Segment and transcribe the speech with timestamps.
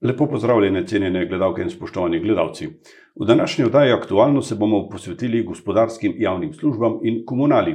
[0.00, 2.66] Lepo pozdravljene, cenjene gledalke in spoštovani gledalci.
[3.20, 7.74] V današnji oddaji aktualno se bomo posvetili gospodarskim javnim službam in komunali,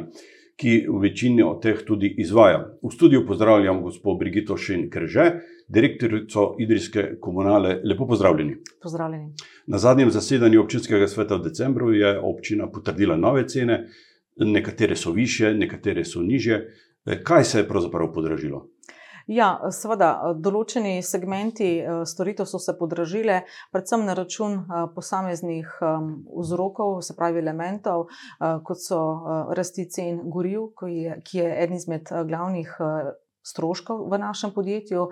[0.56, 2.64] ki v večini od teh tudi izvaja.
[2.82, 5.32] V studiu pozdravljam gospod Brigito Šen-Krže,
[5.68, 7.80] direktorico Idrijske komunale.
[7.84, 8.58] Lepo pozdravljeni.
[8.82, 9.34] Pozdravljeni.
[9.68, 13.84] Na zadnjem zasedanju občinskega sveta v decembru je občina potrdila nove cene,
[14.36, 16.62] nekatere so više, nekatere so niže.
[17.24, 18.70] Kaj se je pravzaprav podražilo?
[19.26, 23.40] Ja, seveda, določeni segmenti storitev so se podražile,
[23.74, 24.60] predvsem na račun
[24.94, 28.06] posameznih vzrokov, se pravi elementov,
[28.38, 29.00] kot so
[29.58, 32.78] rasti cen goriv, ki je eden izmed glavnih
[33.46, 35.06] stroškov v našem podjetju,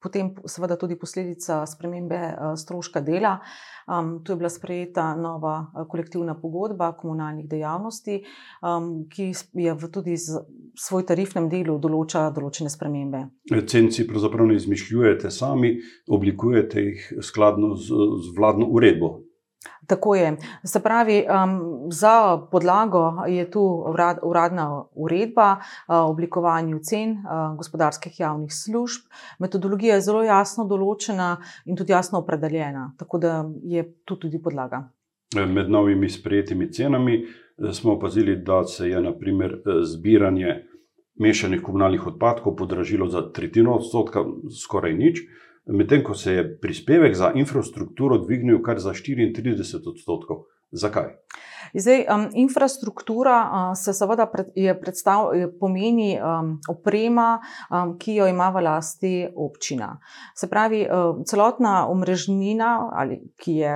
[0.00, 2.20] potem seveda tudi posledica spremembe
[2.56, 3.36] stroška dela.
[4.24, 8.20] Tu je bila sprejeta nova kolektivna pogodba komunalnih dejavnosti,
[9.12, 13.26] ki je v tudi svoj tarifnem delu določa določene spremembe.
[13.68, 15.76] Cen si pravzaprav ne izmišljujete sami,
[16.08, 19.29] oblikujete jih skladno z, z vladno uredbo.
[19.86, 20.36] Tako je.
[20.64, 21.24] Se pravi,
[21.90, 23.84] za podlago je tu
[24.22, 25.56] uradna uredba
[25.88, 27.16] o oblikovanju cen
[27.56, 29.02] gospodarskih javnih služb.
[29.38, 34.84] Metodologija je zelo jasno določena in tudi jasno opredeljena, tako da je tu tudi podlaga.
[35.36, 37.20] Med novimi sprejetimi cenami
[37.72, 40.56] smo opazili, da se je na primer zbiranje
[41.20, 44.24] mešanih komunalnih odpadkov podražilo za tretjino odstotka,
[44.62, 45.20] skoraj nič,
[45.70, 50.44] medtem ko se je prispevek za infrastrukturo dvignil kar za 34 odstotkov.
[50.72, 51.08] Zakaj?
[51.74, 58.14] Zdaj, um, infrastruktura uh, se seveda pred, je predstav, je pomeni um, oprema, um, ki
[58.14, 59.96] jo ima v lasti občina.
[60.34, 63.74] Se pravi, uh, celotna omrežnina, ali, ki je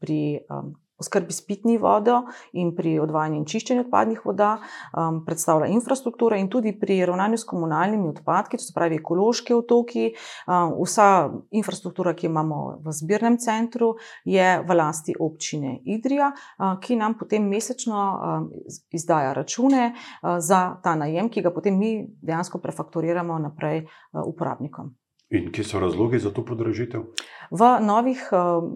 [0.00, 0.20] pri
[0.50, 2.22] um, oskrbi s pitno vodo
[2.52, 4.56] in pri odvajanju in čiščenju odpadnih voda,
[4.96, 10.08] um, predstavlja infrastruktura, in tudi pri ravnanju s komunalnimi odpadki, to se pravi ekološki otoki.
[10.46, 11.08] Um, vsa
[11.50, 17.18] infrastruktura, ki jo imamo v zbirnem centru, je v lasti občine Idrija, uh, ki nam
[17.18, 18.48] potem mesečno um,
[18.90, 24.94] izdaja račune uh, za ta najem, ki ga potem mi dejansko prefakturiramo naprej uh, uporabnikom.
[25.32, 27.06] In kje so razlogi za to podražitev?
[27.52, 28.20] V novih,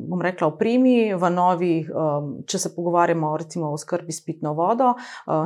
[0.09, 1.89] bom rekla, opremi, v novih,
[2.49, 4.95] če se pogovarjamo recimo o skrbi s pitno vodo,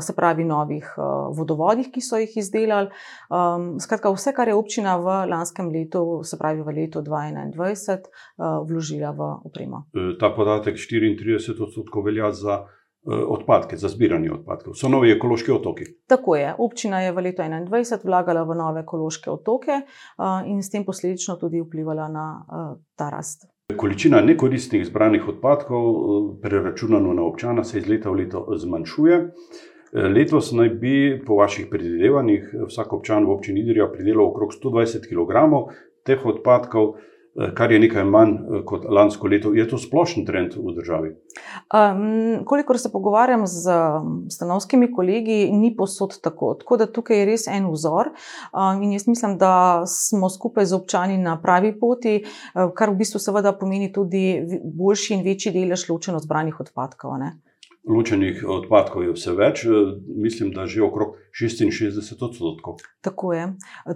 [0.02, 0.86] se pravi, novih
[1.38, 2.90] vodovodih, ki so jih izdelali.
[3.82, 8.10] Skratka, vse, kar je občina v lanskem letu, se pravi v letu 2021,
[8.66, 9.86] vložila v opremo.
[10.18, 12.64] Ta podatek 34 odstotkov velja za.
[13.06, 15.86] Odpadke, za zbiranje odpadkov, so novi ekološki otoki.
[16.06, 16.50] Tako je.
[16.58, 19.78] Občina je v letu 2021 vlagala v nove ekološke otoke
[20.44, 22.26] in s tem posledično tudi vplivala na
[23.00, 23.48] ta rast.
[23.76, 25.88] Količina nekoristnih zbranih odpadkov,
[26.42, 29.20] preračunano na občana, se iz leta v leto zmanjšuje.
[29.92, 35.48] Letos naj bi, po vaših predvidevanjih, vsak občan v občini Idrija pridelal okrog 120 kg
[36.04, 37.00] teh odpadkov.
[37.54, 38.32] Kar je nekaj manj
[38.66, 41.12] kot lansko leto, je to splošen trend v državi?
[41.70, 43.76] Um, kolikor se pogovarjam z
[44.34, 46.54] stanovskimi kolegi, ni posod tako.
[46.58, 50.74] Tako da tukaj je res en vzor um, in jaz mislim, da smo skupaj z
[50.74, 52.16] občani na pravi poti,
[52.74, 57.14] kar v bistvu seveda pomeni tudi boljši in večji delež ločeno zbranih odpadkov.
[57.22, 57.36] Ne?
[57.88, 59.62] Ločenih odpadkov je vse več,
[60.04, 62.76] mislim, da že okrog 66 odstotkov.
[63.00, 63.46] Tako je.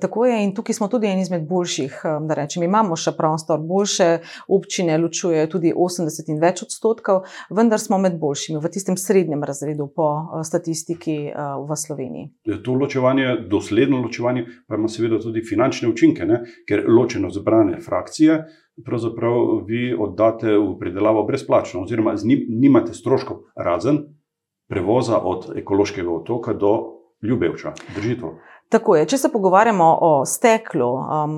[0.00, 0.39] Tako je.
[0.45, 2.00] In tukaj smo tudi eni izmed boljših.
[2.25, 4.09] Da rečem, imamo še prostor, boljše
[4.49, 9.91] občine ločujejo tudi 80 in več odstotkov, vendar smo med boljšimi, v tistem srednjem razredu
[9.93, 10.09] po
[10.47, 12.31] statistiki v Sloveniji.
[12.65, 16.41] To ločevanje, dosledno ločevanje, pa ima seveda tudi finančne učinke, ne?
[16.69, 18.44] ker ločeno zbrane frakcije.
[18.83, 24.01] Pravzaprav vi oddate v predelavo brezplačno, oziroma z njim nimate stroškov, razen
[24.69, 26.73] prevoza od ekološkega otoka do
[27.23, 27.73] Ljubevča.
[27.95, 28.35] Drži to?
[28.69, 29.07] Tako je.
[29.07, 31.35] Če se pogovarjamo o steklu, um,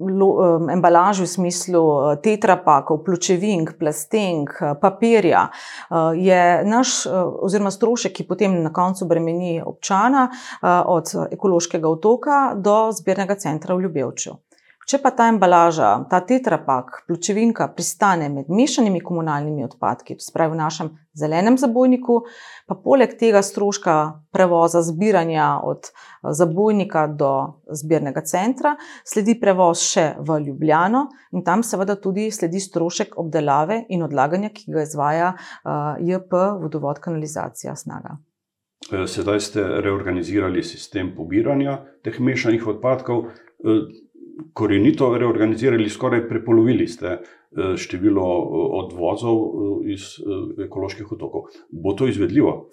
[0.00, 1.82] lo, um, embalaži v smislu
[2.24, 9.58] tetrapakov, pločevink, plastenk, papirja, uh, je naš uh, oziroma strošek, ki potem na koncu bremeni
[9.60, 14.38] občana uh, od ekološkega otoka do zbirnega centra v Ljubevču.
[14.82, 20.56] Če pa ta embalaža, ta tetrapak, pločevinka pristane med mešanimi komunalnimi odpadki, to se pravi
[20.56, 22.16] v našem zelenem zabojniku,
[22.66, 23.94] pa poleg tega stroška
[24.34, 25.92] prevoza, zbiranja od
[26.34, 27.30] zabojnika do
[27.70, 28.74] zbirnega centra,
[29.06, 34.66] sledi prevoz še v Ljubljano in tam seveda tudi sledi strošek obdelave in odlaganja, ki
[34.74, 35.32] ga izvaja
[36.02, 38.18] JP vodovod kanalizacija Snaga.
[38.90, 43.28] Sedaj ste reorganizirali sistem pobiranja teh mešanih odpadkov
[44.52, 47.18] korenito reorganizirali, skoraj prepolovili ste
[47.76, 48.24] število
[48.80, 50.16] odvozov iz
[50.64, 51.50] ekoloških otokov.
[51.68, 52.70] Bo to izvedljivo?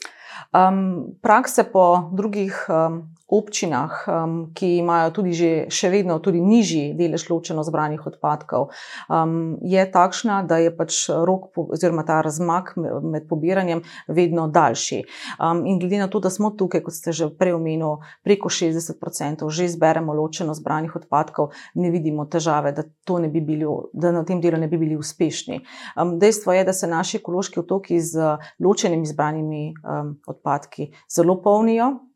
[0.54, 6.94] Um, prakse po drugih um, občinah, um, ki imajo tudi že še vedno tudi nižji
[6.98, 8.70] delež ločeno zbranih odpadkov,
[9.06, 15.04] um, je takšna, da je pač rok oziroma ta razmak med pobiranjem vedno daljši.
[15.38, 19.46] Um, in glede na to, da smo tukaj, kot ste že prej omenili, preko 60%
[19.50, 22.84] že zberemo ločeno zbranih odpadkov, ne vidimo težave, da,
[23.30, 25.62] bi bili, da na tem delu ne bi bili uspešni.
[25.96, 32.09] Um, dejstvo je, da se naši ekološki otoki z ločenimi zbranimi um, odpadki zelo polnijo.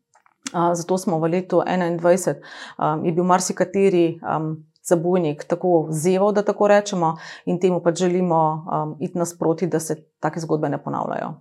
[0.74, 2.34] Zato smo v letu 2021,
[2.78, 7.16] um, je bil marsikateri um, zabojnik tako zeval, da tako rečemo,
[7.46, 11.34] in temu pač želimo um, iti nasproti, da se take zgodbe ne ponavljajo.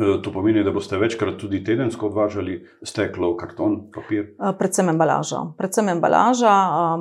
[0.00, 4.30] E, to pomeni, da boste večkrat tudi tedensko odvažali steklo, karton, papir?
[4.58, 5.42] Predvsem embalaža.
[5.58, 6.54] Predvsem embalaža,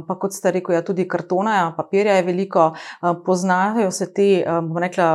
[0.08, 2.72] pa kot ste rekli, ja, tudi kartona, ja, papirja je veliko,
[3.26, 5.14] poznajo se te, bom rekla,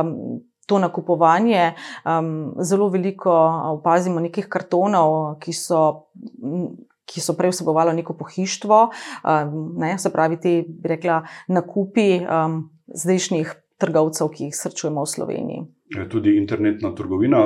[0.65, 1.73] to nakupovanje.
[2.05, 3.33] Um, zelo veliko
[3.77, 5.85] opazimo nekih kartonov, ki so.
[7.05, 8.77] Ki so prej vsebovali neko pohištvo,
[9.77, 11.19] ne, se pravi, ti, bi rekla,
[11.53, 12.55] nakupi um,
[12.89, 15.63] zdajšnjih trgovcev, ki jih srečujemo v Sloveniji.
[16.09, 17.39] Tudi internetna trgovina,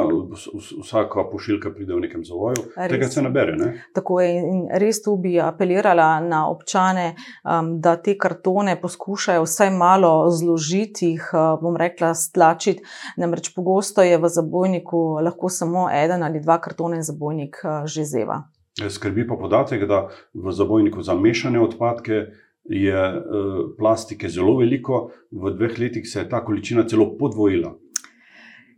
[0.81, 2.91] vsaka pošiljka pride v nekem zavoju, res.
[2.91, 3.55] tega se nabere.
[3.59, 3.71] Ne?
[3.93, 4.29] Tako je.
[4.39, 11.11] In res tu bi apelirala na občane, um, da te kartone poskušajo vsaj malo zložiti,
[11.15, 12.85] jih uh, bom rekla, stlačiti.
[13.19, 18.45] Namreč pogosto je v zabojniku lahko samo eden ali dva kartone zabojnik uh, že zeva.
[18.79, 22.29] Skrbi pa podatek, da v zabojniku za mešane odpadke
[22.69, 27.73] je uh, plastike zelo veliko, v dveh letih se je ta količina celo podvojila.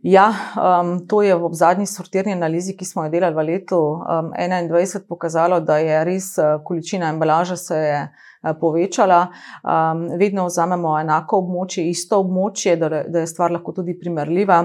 [0.02, 4.32] Ja, um, to je v zadnji sortirni analizi, ki smo jo delali v letu um,
[4.34, 9.28] 2021, pokazalo, da je res uh, količina embalaže se je uh, povečala.
[9.62, 14.58] Um, vedno vzamemo enako območje, isto območje, da, da je stvar lahko tudi primerljiva.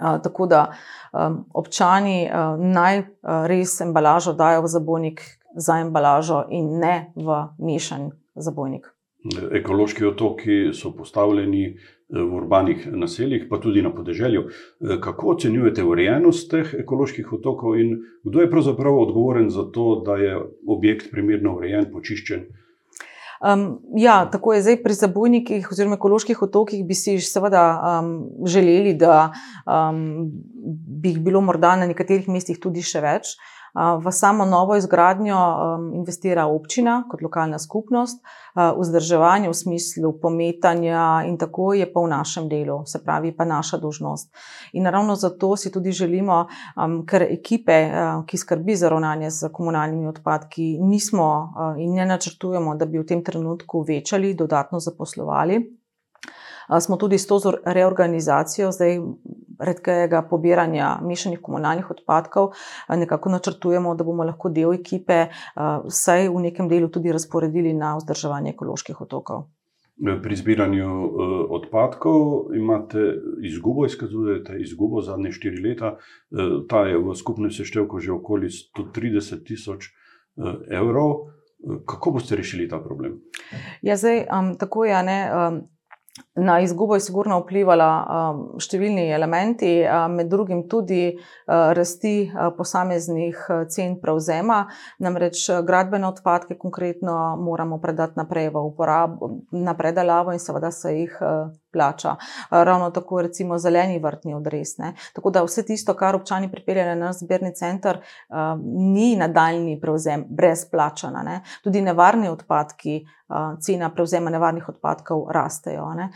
[0.00, 0.68] Uh, tako da
[1.12, 7.42] um, občani uh, naj uh, res embalažo dajo v zabojnik za embalažo in ne v
[7.58, 8.86] mešan zabojnik.
[9.52, 11.74] Ekološki otoki so postavljeni eh,
[12.08, 14.46] v urbanih naseljih, pa tudi na podeželju.
[14.46, 20.16] Eh, kako ocenjujete urejenost teh ekoloških otokov in kdo je pravzaprav odgovoren za to, da
[20.16, 22.48] je objekt primerno urejen, počiščen?
[23.40, 28.10] Um, ja, tako je zdaj pri zabojnikih oziroma ekoloških otokih, bi si seveda um,
[28.44, 29.30] želeli, da
[29.64, 30.28] um,
[31.00, 33.32] bi jih bilo morda na nekaterih mestih tudi še več.
[33.32, 38.18] Uh, V samo novo izgradnjo um, investira občina kot lokalna skupnost,
[38.78, 43.78] vzdrževanje v smislu pometanja in tako je pa v našem delu, se pravi, pa naša
[43.78, 44.32] dožnost.
[44.72, 46.46] In ravno zato si tudi želimo,
[46.76, 47.78] um, ker ekipe,
[48.26, 53.24] ki skrbi za ravnanje z komunalnimi odpadki, nismo in ne načrtujemo, da bi v tem
[53.24, 55.79] trenutku večali, dodatno zaposlovali.
[56.80, 58.98] Smo tudi s to reorganizacijo zdaj
[59.60, 62.52] redkega pobiranja mešanih komunalnih odpadkov,
[62.88, 65.26] nekako načrtujemo, da bomo lahko del ekipe
[65.86, 69.48] vsaj v nekem delu tudi razporedili na vzdrževanje ekoloških otokov.
[70.00, 70.90] Pri zbiranju
[71.52, 73.02] odpadkov imate
[73.44, 75.98] izgubo, izkazujete izgubo zadnje štiri leta.
[76.68, 79.90] Ta je v skupnem seštevku že okoli 130 tisoč
[80.70, 81.36] evrov.
[81.86, 83.18] Kako boste rešili ta problem?
[83.84, 84.96] Ja, zdaj, um, tako je.
[84.96, 85.60] Um,
[86.34, 92.50] Na izgubo je sigurno vplivala um, številni elementi, um, med drugim tudi uh, rasti uh,
[92.56, 94.64] posameznih uh, cen prevzema.
[94.98, 101.18] Namreč gradbene odpadke konkretno moramo predati naprej v uporabo, na predelavo in seveda se jih
[101.72, 102.16] plača.
[102.50, 104.78] Ravno tako recimo zeleni vrtni odres.
[104.78, 104.94] Ne.
[105.14, 108.00] Tako da vse tisto, kar občani pripeljejo na naš zbirni center,
[108.74, 111.22] ni nadaljni prevzem brez plačana.
[111.22, 111.40] Ne.
[111.64, 113.00] Tudi nevarni odpadki,
[113.62, 116.10] cena prevzema nevarnih odpadkov rastejo, ne.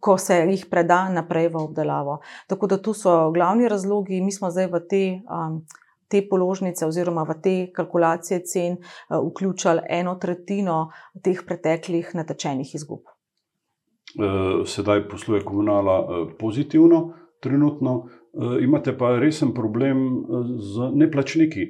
[0.00, 2.20] ko se jih preda naprej v obdelavo.
[2.46, 5.04] Tako da tu so glavni razlogi, mi smo zdaj v te.
[6.10, 10.90] Te položnice, oziroma v te kalkulacije cen, vključili eno tretjino
[11.22, 13.06] teh preteklih natečenih izgub.
[14.10, 20.24] Eh, sedaj posluje komunala eh, pozitivno, trenutno, eh, imate pa resen problem
[20.58, 21.66] z neplačniki.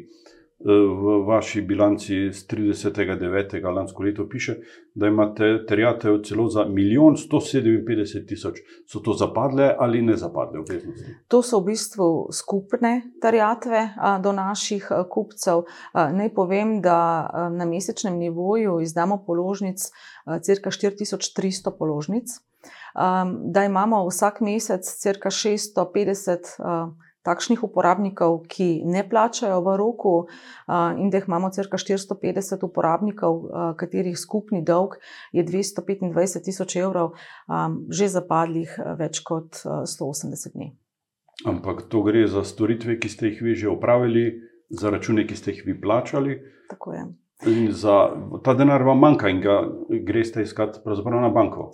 [0.64, 3.73] V vaši bilanci z 30.9.
[3.75, 4.57] lansko leto piše,
[4.95, 8.61] da imate terjatev celo za 1 157 tisoč.
[8.87, 11.17] So to zapadle ali ne zapadle obveznosti?
[11.29, 13.88] To so v bistvu skupne terjatve
[14.23, 15.64] do naših kupcev.
[15.95, 19.88] Naj povem, da na mesečnem nivoju izdamo položnic
[20.43, 22.29] crka 4300 položnic,
[23.45, 30.15] da imamo vsak mesec crka 650 uh, takšnih uporabnikov, ki ne plačajo v roku,
[30.97, 33.43] in da imamo crka 450 uporabnikov,
[33.77, 34.97] katerih skupni dolg
[35.33, 37.12] je 225 tisoč evrov,
[37.93, 40.73] že zapadlih več kot 180 dni.
[41.49, 45.53] Ampak to gre za storitve, ki ste jih vi že opravili za račune, ki ste
[45.53, 46.37] jih vi plačali.
[46.69, 47.05] Tako je.
[47.47, 48.11] In za
[48.45, 49.63] ta denar vam manjka in ga
[50.43, 51.71] iskati pravzaprav na banko.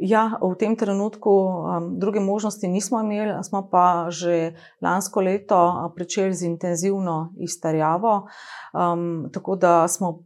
[0.00, 6.34] Ja, v tem trenutku um, druge možnosti nismo imeli, smo pa že lansko leto začeli
[6.34, 8.28] z intenzivno izterjavo,
[8.72, 10.24] um, tako da smo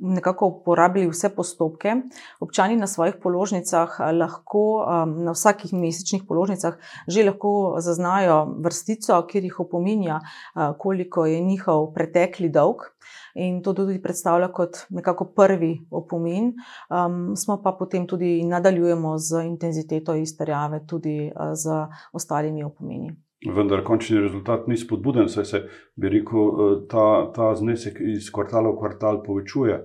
[0.00, 1.94] nekako uporabili vse postopke.
[2.40, 6.78] Občani na svojih položnicah lahko, um, na vsakih mesečnih položnicah,
[7.08, 12.88] že lahko zaznajo vrstico, kjer jih opominja, uh, koliko je njihov pretekli dolg.
[13.34, 16.52] In to tudi predstavlja kot nekako prvi opomin,
[16.90, 23.29] um, smo pa potem tudi nadaljujemo z intenziteto izterjave, tudi uh, z ostalimi opomini.
[23.46, 25.62] Vendar končni rezultat ni spodbuden, saj se,
[25.96, 29.78] rekel, ta, ta znesek iz kvartala v kvartal povečuje.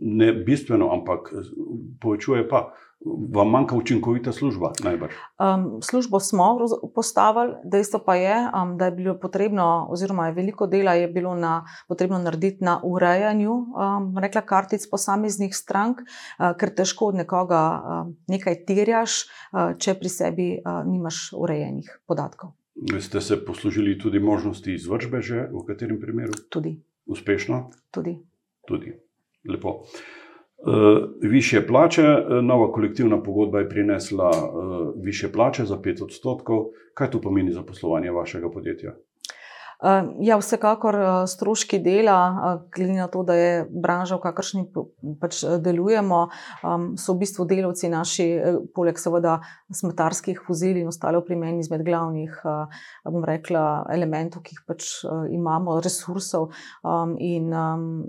[0.00, 1.28] Ne bistveno, ampak
[2.00, 2.70] povečuje pa.
[3.06, 5.14] Vam manjka učinkovita služba, najbrž?
[5.38, 6.58] Um, službo smo
[6.94, 11.34] postavili, dejstvo pa je, um, da je bilo potrebno, oziroma je veliko dela je bilo
[11.34, 17.62] na, potrebno narediti na urejanju, um, rekla, kartic posameznih strank, uh, ker težko od nekoga
[17.78, 19.22] uh, nekaj terjaš,
[19.52, 22.56] uh, če pri sebi uh, nimaš urejenih podatkov.
[23.00, 26.34] Ste se poslužili tudi možnosti izvršbe, že v katerem primeru?
[26.50, 26.76] Tudi.
[27.06, 27.70] Uspešno?
[27.90, 28.18] Tudi.
[28.66, 28.92] Tudi.
[29.48, 29.86] Lepo.
[30.66, 30.72] Uh,
[31.20, 36.64] više plače, uh, nova kolektivna pogodba je prinesla uh, više plače za 5 odstotkov.
[36.94, 38.94] Kaj to pomeni za poslovanje vašega podjetja?
[40.24, 40.96] Ja, vsekakor
[41.28, 42.16] stroški dela,
[42.72, 44.62] glede na to, da je branža, v kakršni
[45.20, 46.20] pač delujemo,
[46.96, 48.26] so v bistvu delavci naši,
[48.72, 49.36] poleg seveda
[49.68, 52.40] smetarskih vozil in ostale opremeni izmed glavnih,
[53.04, 54.90] bom rekla, elementov, ki jih pač
[55.36, 56.56] imamo, resursov.
[57.20, 57.52] In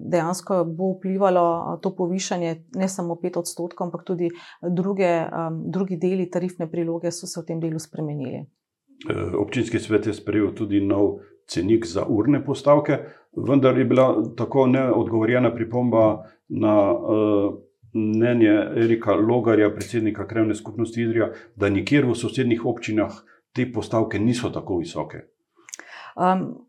[0.07, 4.31] dejansko bo vplivalo to povišanje ne samo 5 odstotkov, ampak tudi
[4.63, 5.12] druge,
[5.67, 8.47] drugi deli tarifne priloge so se v tem delu spremenili.
[9.38, 12.98] Občinski svet je sprejel tudi nov cenik za urne postavke,
[13.38, 17.54] vendar je bila tako neodgovorjena pripomba na uh,
[17.94, 23.12] mnenje Erika Logarja, predsednika Krevne skupnosti Idrija, da nikjer v sosednjih občinah
[23.54, 25.24] te postavke niso tako visoke.
[26.16, 26.66] Um,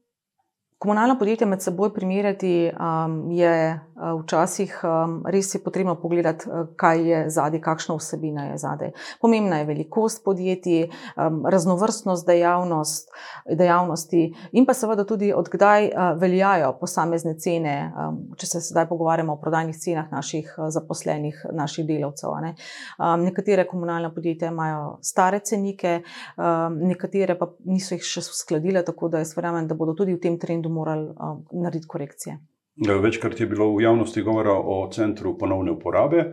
[0.79, 6.69] Komunalna podjetja med seboj primerjati um, je uh, včasih um, res je potrebno pogledati, uh,
[6.79, 8.93] kaj je zadaj, kakšna vsebina je zadaj.
[9.21, 10.85] Pomembna je velikost podjetij,
[11.17, 13.11] um, raznovrstnost dejavnost,
[13.59, 14.21] dejavnosti
[14.53, 19.41] in pa seveda tudi odkdaj uh, veljajo posamezne cene, um, če se zdaj pogovarjamo o
[19.43, 22.37] prodajnih cenah naših uh, zaposlenih, naših delavcev.
[22.47, 22.55] Ne.
[23.03, 26.05] Um, nekatere komunalne podjetja imajo stare cenike,
[26.37, 30.23] um, nekatere pa niso jih še uskladile, tako da jaz verjamem, da bodo tudi v
[30.23, 32.39] tem trendu bodo morali uh, narediti korekcije.
[32.77, 36.33] Ja, večkrat je bilo v javnosti govora o centru ponovne uporabe.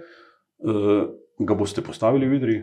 [0.58, 2.60] Uh, ga boste postavili v Vidri?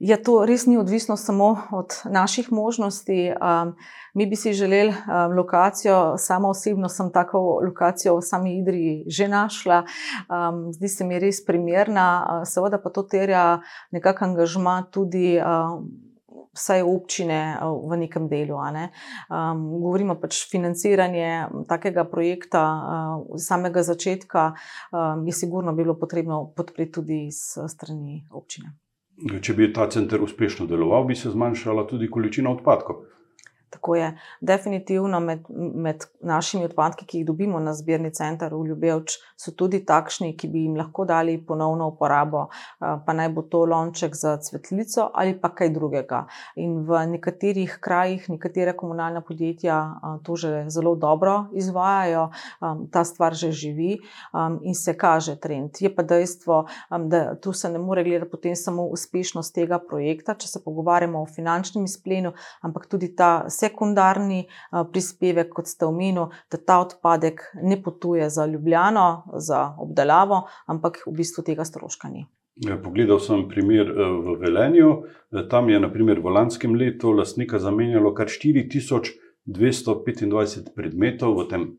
[0.00, 3.34] Ja, to res ni odvisno samo od naših možnosti.
[3.36, 3.74] Um,
[4.14, 9.28] mi bi si želeli um, lokacijo, samo osebno sem tako lokacijo v sami Idri že
[9.28, 13.60] našla, um, zdi se mi res primerna, uh, seveda pa to terja
[13.92, 15.36] nekakšen angažma tudi.
[15.36, 16.09] Um,
[16.54, 18.58] vsaj občine eh, v nekem delu.
[18.72, 18.90] Ne.
[19.30, 24.52] Um, govorimo pač financiranje takega projekta uh, samega začetka,
[24.92, 28.74] um, je sigurno bilo potrebno podpreti tudi s strani občine.
[29.20, 33.04] Če bi ta center uspešno deloval, bi se zmanjšala tudi količina odpadkov.
[33.70, 34.18] Tako je.
[34.40, 39.78] Definitivno med, med našimi odpadki, ki jih dobimo na zbirni center v Ljubevč, so tudi
[39.86, 42.48] takšni, ki bi jim lahko dali ponovno uporabo,
[42.80, 46.24] pa naj bo to lonček za cvetlico ali pa kaj drugega.
[46.56, 49.78] In v nekaterih krajih, nekatere komunalne podjetja
[50.26, 52.30] to že zelo dobro izvajajo,
[52.90, 53.98] ta stvar že živi
[54.62, 55.78] in se kaže trend.
[55.80, 60.48] Je pa dejstvo, da tu se ne more gledati potem samo uspešnost tega projekta, če
[60.48, 64.48] se pogovarjamo o finančnem izplenu, ampak tudi ta sekundarni
[64.92, 71.12] prispevek, kot ste omenili, da ta odpadek ne potuje za Ljubljano, za obdelavo, ampak v
[71.20, 72.26] bistvu tega stroška ni.
[72.60, 75.04] Ja, pogledal sem primer v Velenju.
[75.48, 81.78] Tam je naprimer v lanskem letu lastnika zamenjalo kar 4225 predmetov v tem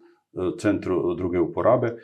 [0.57, 2.01] centru druge uporabe,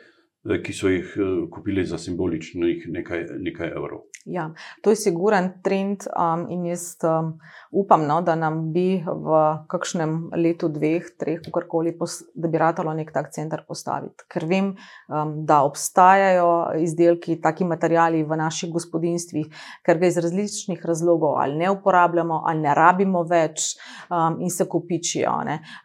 [0.64, 1.16] ki so jih
[1.52, 4.06] kupili za simboličnih nekaj, nekaj evrov.
[4.28, 4.50] Ja,
[4.82, 7.30] to je siguren trend, um, in jaz um,
[7.72, 9.38] upam, no, da nam bi v
[9.72, 11.94] kakšnem letu, dveh, treh, kakorkoli,
[12.34, 14.26] da bi ratalo nek tak center postaviti.
[14.28, 14.74] Ker vem,
[15.08, 16.50] um, da obstajajo
[16.84, 19.48] izdelki, taki materijali v naših gospodinstvih,
[19.86, 23.78] ker ga iz različnih razlogov ali ne uporabljamo, ali ne rabimo več
[24.10, 25.38] um, in se kopičijo.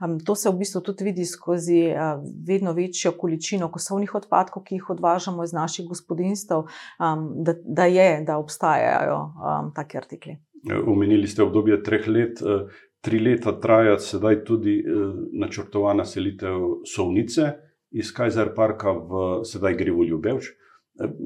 [0.04, 4.76] Um, to se v bistvu tudi vidi skozi uh, vedno večjo količino kosovnih odpadkov, ki
[4.76, 10.38] jih odvažamo iz naših gospodinstv, um, da, da je da obstajajo um, taki artikli.
[10.88, 12.42] Umenili ste obdobje treh let.
[12.42, 12.68] Eh,
[13.02, 16.60] tri leta traja sedaj tudi uh, načrtovana selitev
[16.96, 17.52] Sovnice
[17.92, 20.54] iz Kajzer Parka v sedaj gre v Ljubevč.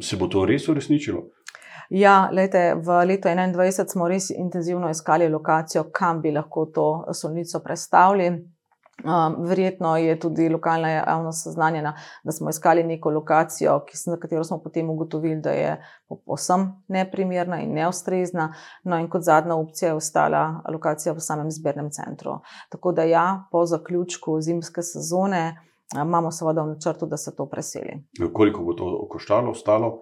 [0.01, 1.27] Se bo to res uresničilo?
[1.89, 7.62] Ja, lejte, v letu 2021 smo res intenzivno iskali lokacijo, kam bi lahko to solnico
[7.63, 8.31] predstavili.
[9.03, 14.57] Um, verjetno je tudi lokalna javnost seznanjena, da smo iskali neko lokacijo, za katero smo
[14.63, 15.83] potem ugotovili, da je
[16.25, 18.53] povsem neprimerna in neustrezna.
[18.83, 22.39] No, in kot zadnja opcija je ostala lokacija v samem zbirnem centru.
[22.69, 25.61] Tako da, ja, po zaključku zimske sezone
[25.95, 28.03] imamo seveda v načrtu, da se to preseli.
[28.33, 30.01] Koliko bo to koštalo, ostalo?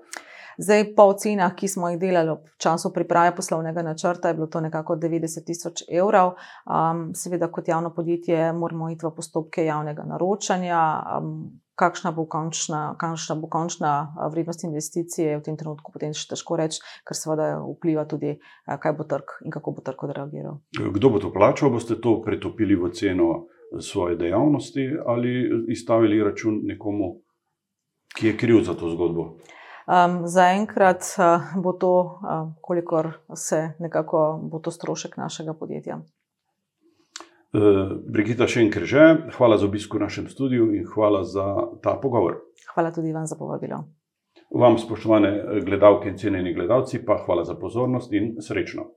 [0.57, 4.62] Zdaj, po ocenah, ki smo jih delali v času priprave poslovnega načrta, je bilo to
[4.62, 6.38] nekako 90 tisoč evrov.
[6.65, 10.81] Um, seveda, kot javno podjetje, moramo iti v postopke javnega naročanja.
[11.17, 16.55] Um, kakšna, bo končna, kakšna bo končna vrednost investicije, v tem trenutku potem še težko
[16.59, 20.62] reči, ker seveda vpliva tudi, kaj bo trg in kako bo trg odreagiral.
[20.71, 21.74] Kdo bo to plačal?
[21.75, 23.47] Boste to pretopili v ceno
[23.83, 25.35] svoje dejavnosti ali
[25.75, 27.17] izstavili račun nekomu,
[28.15, 29.35] ki je kriv za to zgodbo?
[29.86, 36.00] Um, Zaenkrat uh, bo to, uh, kolikor se nekako bo to strošek našega podjetja.
[37.54, 37.62] Uh,
[38.10, 41.46] Brigita Šenkrže, hvala za obisk v našem studiu in hvala za
[41.84, 42.42] ta pogovor.
[42.74, 43.84] Hvala tudi vam za povabilo.
[44.50, 48.89] Vam, spoštovane gledalke in cenjeni gledalci, pa hvala za pozornost in srečno.